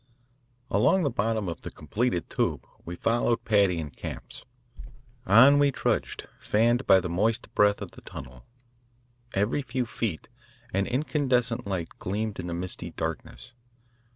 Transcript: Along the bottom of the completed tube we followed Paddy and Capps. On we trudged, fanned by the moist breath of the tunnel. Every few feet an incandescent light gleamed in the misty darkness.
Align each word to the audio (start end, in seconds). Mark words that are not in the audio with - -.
Along 0.71 1.03
the 1.03 1.11
bottom 1.11 1.47
of 1.47 1.61
the 1.61 1.69
completed 1.69 2.27
tube 2.27 2.65
we 2.83 2.95
followed 2.95 3.45
Paddy 3.45 3.79
and 3.79 3.95
Capps. 3.95 4.45
On 5.27 5.59
we 5.59 5.69
trudged, 5.71 6.27
fanned 6.39 6.87
by 6.87 6.99
the 6.99 7.07
moist 7.07 7.53
breath 7.53 7.83
of 7.83 7.91
the 7.91 8.01
tunnel. 8.01 8.43
Every 9.35 9.61
few 9.61 9.85
feet 9.85 10.27
an 10.73 10.87
incandescent 10.87 11.67
light 11.67 11.89
gleamed 11.99 12.39
in 12.39 12.47
the 12.47 12.53
misty 12.55 12.89
darkness. 12.89 13.53